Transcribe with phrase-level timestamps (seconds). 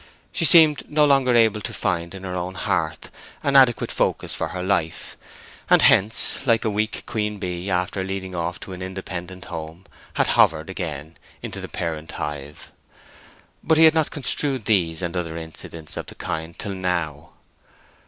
[0.31, 3.11] She seemed no longer able to find in her own hearth
[3.43, 5.15] an adequate focus for her life,
[5.69, 9.85] and hence, like a weak queen bee after leading off to an independent home,
[10.15, 12.71] had hovered again into the parent hive.
[13.63, 17.33] But he had not construed these and other incidents of the kind till now.